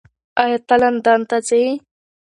ایا 0.41 0.57
ته 0.67 0.75
لندن 0.81 1.21
ته 1.29 1.37
ځې؟ 1.47 1.61